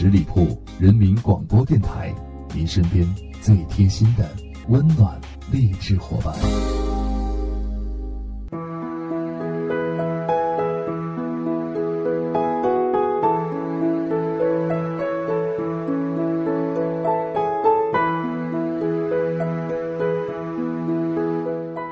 [0.00, 0.46] 十里铺
[0.78, 2.14] 人民广播电台，
[2.54, 3.04] 您身边
[3.42, 4.30] 最贴心的
[4.68, 6.32] 温暖励志伙伴。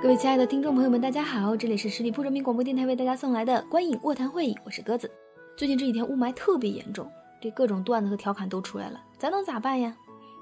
[0.00, 5.10] 各位亲爱的听众朋友们，大家好，这里是十里铺人民广播电台为大家送来的观影卧谈会，我是鸽子。
[5.54, 7.06] 最近这几天雾霾特别严重，
[7.40, 9.96] 这各种段子和调侃都出来了，咱能咋办呀？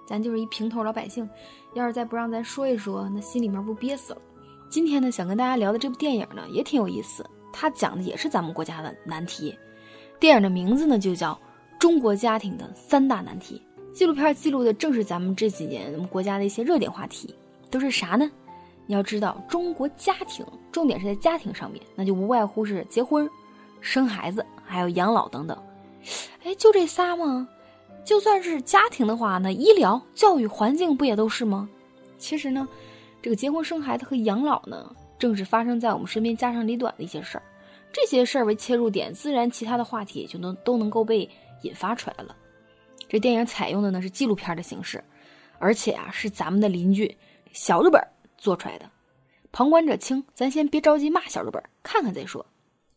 [0.06, 1.29] 咱就是一平头老百姓，
[1.75, 4.23] 要是再不让咱说一说，那心里面不憋死了。
[4.70, 9.56] 今天呢，想跟大家聊的这部电影呢，也挺有意思，它讲的也是咱们国家的难题。
[10.19, 11.33] 电影的名字呢，就叫
[11.79, 13.62] 《中国家庭的三大难题》。
[13.95, 17.34] 纪录片记录的正是咱们这几年国家的一些热点话题，
[17.70, 18.30] 都是啥呢？
[18.87, 23.28] 你要知道，中国家庭重点是在家庭上面，那就无外乎是结婚、
[23.80, 25.62] 生孩子，还有养老等等。
[26.45, 27.48] 哎，就这仨吗？
[28.05, 31.69] 就算是家庭的话，那医疗、教育、环境不也都是吗？
[32.19, 32.67] 其实呢，
[33.20, 37.42] 这个结婚、生孩子和养老呢，正是发生在我们身边家长里短的一些事儿。
[37.92, 41.29] 这些事儿为切入点，自然其他的话题就能都能够被
[41.62, 42.36] 引发出来了。
[43.09, 45.03] 这电影采用的呢是纪录片的形式，
[45.59, 47.14] 而且啊是咱们的邻居
[47.53, 48.01] 小日本
[48.36, 48.89] 做出来的。
[49.51, 52.45] 旁观者清，咱先别着急骂小日本，看看再说。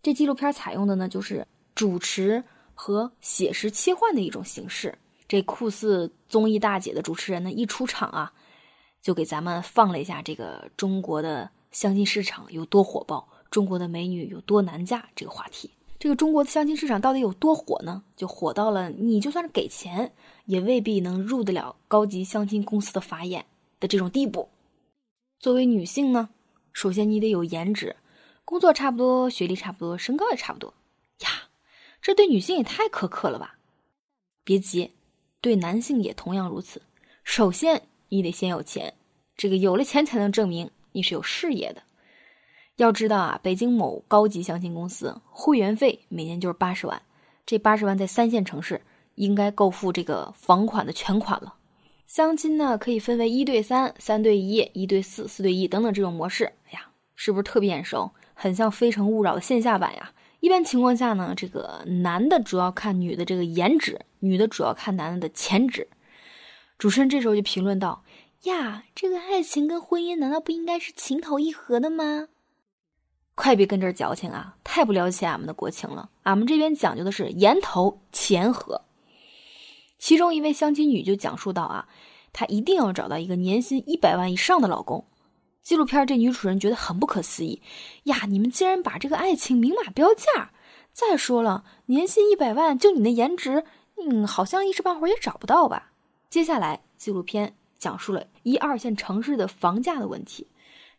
[0.03, 2.43] 这纪录片采用的呢就是主持
[2.81, 4.97] 和写实切换的一种形式。
[5.27, 8.33] 这酷似综艺大姐的主持人呢一出场啊，
[9.03, 15.69] 就给咱们放了一下这个中国的相亲市场有多火爆，中国的美女有多难嫁这个话题。
[15.99, 18.01] 这个中国的相亲市场到底有多火呢？
[18.17, 20.11] 就火到了你就算是给钱，
[20.45, 23.45] 也未必能入得了高级相亲公司的法眼
[23.79, 24.49] 的这种地步。
[25.39, 26.29] 作为女性呢，
[26.73, 27.95] 首先你得有颜值，
[28.43, 30.73] 工作差不多，学历差不多，身高也差不多。
[32.01, 33.57] 这对女性也太苛刻了吧？
[34.43, 34.91] 别急，
[35.39, 36.81] 对男性也同样如此。
[37.23, 38.95] 首先你得先有钱，
[39.37, 41.83] 这个有了钱才能证明你是有事业的。
[42.77, 46.99] 要知道啊，北京某高级相亲公司会员费每年就是八十万，
[47.45, 48.81] 这八十万在三线城市
[49.15, 51.53] 应该够付这个房款的全款了。
[52.07, 56.45] 相亲呢，可以分为一对三、三对一、一对四、四对一等等这种模式。
[56.65, 58.09] 哎呀，是不是特别眼熟？
[58.33, 60.11] 很像《非诚勿扰》的线下版呀。
[60.41, 65.87] 一般情况下呢，这个男的主要看女的这个颜值，女的主要看男的的钱值。
[66.79, 68.03] 主持人这时候就评论道
[68.43, 72.27] ：“呀，这个爱情跟婚姻难道不应该是情投意合的吗？”
[73.35, 74.57] 快别跟这儿矫情啊！
[74.63, 76.09] 太不了解俺们的国情了。
[76.23, 78.81] 俺们这边讲究的是言投钱合。
[79.99, 81.87] 其中一位相亲女就讲述到啊，
[82.33, 85.05] 她一定要找到一个年薪一百万以上的老公。
[85.61, 87.61] 纪录片这女主人觉得很不可思议
[88.03, 90.51] 呀，你们竟然把这个爱情明码标价！
[90.91, 93.63] 再说了，年薪一百万，就你那颜值，
[93.97, 95.91] 嗯，好像一时半会儿也找不到吧？
[96.29, 100.47] 接下来，纪录片讲述了一二线城市的房价的问题。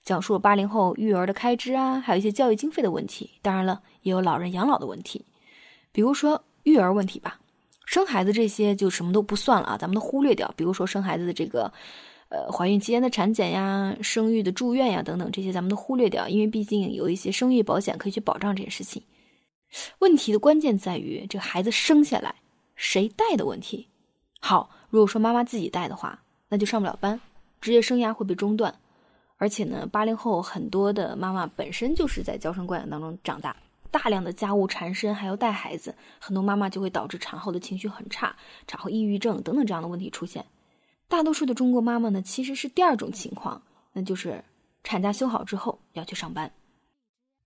[0.03, 3.31] 讲述了八零后育儿的开支啊，还有一些教育经费的问题。
[3.41, 5.25] 当然了，也有老人养老的问题，
[5.93, 7.39] 比如说育儿问题吧。
[7.85, 10.53] 生孩子这些就什么都不算了啊，咱们都忽略掉。
[10.57, 11.71] 比如说生孩子的这个，
[12.33, 19.03] 呃，怀孕期间的产检呀、生育的住院呀等等，这些咱们都忽略掉，因为毕竟有一些生育保险可以去保障这些事情。
[19.99, 22.35] 问题的关键在于这个孩子生下来
[22.75, 23.87] 谁带的问题。
[24.41, 27.21] 好，如果说妈妈自己带的话，那就上不了班，
[27.61, 28.75] 职业生涯会被中断。
[29.37, 33.55] 而且呢，八零后很多的妈妈本身就是在娇生惯养当中长大，
[33.91, 38.35] 大量的家务缠身，还要带孩子，很多妈妈就会导致产后的情绪很差，
[38.67, 40.43] 产后抑郁症等等这样的问题出现。
[41.13, 43.61] 大多数的中国妈妈呢，其实是第二种情况，
[43.93, 44.43] 那就是
[44.83, 46.51] 产假休好之后要去上班，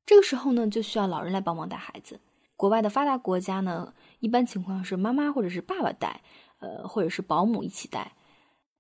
[0.07, 2.21] 这个时候呢，就需要老人来帮忙带孩子。
[2.55, 6.21] 国外的发达国家呢，一般情况是妈妈或者是爸爸带，
[6.61, 8.13] 呃，或者是保姆一起带，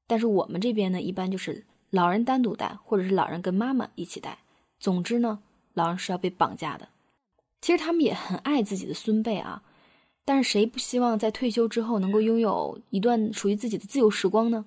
[0.06, 1.64] 但是我们这边呢，一般就是。
[1.91, 4.38] 老人单独带，或者是老人跟妈妈一起带。
[4.78, 5.38] 总之呢，
[5.72, 6.88] 老人是要被绑架的。
[7.60, 9.62] 其实他们也很爱自己的孙辈啊，
[10.24, 14.66] 但是谁不希望在退休之后能够拥有一段属于自己的自由时光呢？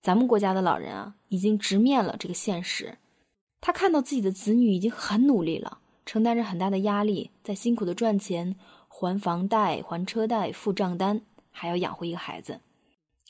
[0.00, 2.98] 咱们国家的老人啊，已经直面了这个现实。
[3.60, 8.54] 他看到自己的子女已经很努力了，承担着很大的压力，在辛苦的赚钱、
[8.86, 12.60] 还房贷、还车贷、付账单，还要养活一个孩子。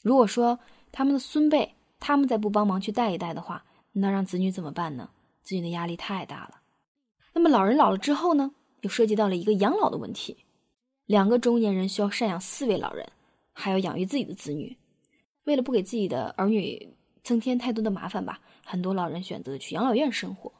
[0.02, 0.58] 如果说
[0.92, 5.10] 他们的孙辈，他们再不帮忙去带一带的话，那让子女怎么办呢？
[5.42, 6.60] 子女的压力太大了。
[7.32, 10.44] 那么老人老了之后呢，又涉及到了一个养老的问题。
[11.06, 13.08] 两个中年人需要赡养四位老人，
[13.54, 14.76] 还要养育自己的子女。
[15.48, 20.52] 为了不给自己的儿女增添太多的麻烦吧，很多老人选择去养老院生活。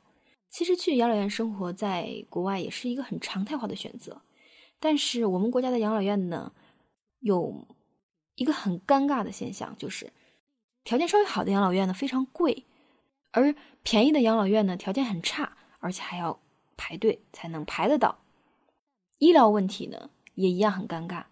[0.49, 4.23] 其实去养老院生活在国外也是一个很常态化的选择，
[4.81, 6.55] 但是我们国家的养老院呢，
[7.21, 7.69] 有
[8.37, 10.11] 一个很尴尬的现象就是，
[10.85, 12.65] 条件稍微好的养老院呢非常贵，
[13.33, 16.41] 而便宜的养老院呢条件很差，而且还要
[16.79, 18.21] 排队才能排得到。
[19.19, 21.25] 医疗问题呢也一样很尴尬，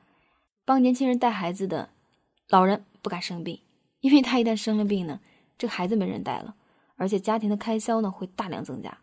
[0.66, 1.88] 帮年轻人带孩子的
[2.48, 3.60] 老人不敢生病，
[4.00, 5.20] 因为他一旦生了病呢，
[5.58, 6.54] 这个孩子没人带了，
[6.96, 8.98] 而且家庭的开销呢会大量增加。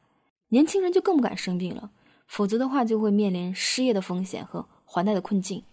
[0.49, 1.91] 年轻人就更不敢生病了，
[2.27, 5.63] 否则的话就会面临失业的风险和还贷的困境。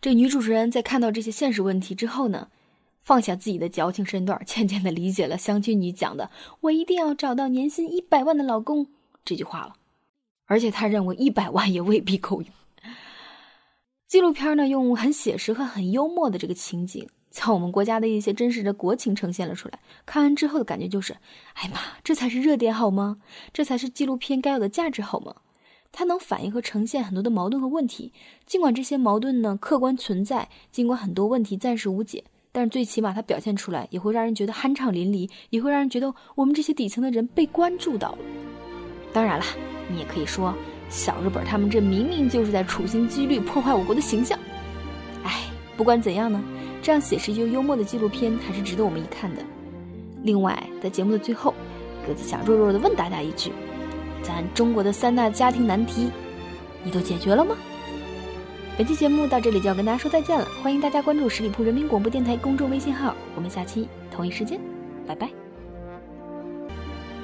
[0.00, 2.48] 这女主持人在看到这些现实问题之后呢，
[3.00, 6.30] 放下自己的矫情身段，渐渐的理解了相亲女讲的
[6.62, 8.86] “我一定要找到年薪一百万的老公”
[9.24, 9.74] 这句话了。
[10.46, 12.50] 而且她认为一百万也未必够用。
[14.08, 19.78] 纪录片呢，用很写实和很幽默的这个情景，将我们国家的一些真实的国情呈现了出来。
[20.06, 21.12] 看完之后的感觉就是：
[21.52, 23.18] 哎呀妈，这才是热点好吗？
[23.52, 25.34] 这才是纪录片该有的价值好吗？
[25.92, 28.10] 它能反映和呈现很多的矛盾和问题，
[28.46, 38.18] 尽管这些矛盾呢客观存在，尽管很多问题暂时无解，但是最起码它表现出来也会让人觉得酣畅淋漓，也会让人觉得我们这些底层的人被关注到了。
[39.12, 39.44] 当然了，
[39.90, 40.54] 你也可以说
[40.88, 44.38] 小日本他们这明明就是在处心积虑破坏我国的形象。
[45.22, 45.44] 哎，
[45.76, 46.42] 不管怎样呢，
[46.82, 49.42] 这样写实又幽默的纪录片还是值得我们一看的。
[50.22, 51.54] 另外，在节目的最后，
[52.06, 53.52] 鸽子想弱弱的问大家一句。
[54.22, 56.10] 咱中国的三大家庭难题，
[56.82, 57.54] 你都解决了吗？
[58.76, 64.60] 本期节目到这里就要跟大家说再见了，欢迎大家关注十里铺人民广播电台公众微信号，我们下期同一时间，
[65.06, 65.47] 拜拜。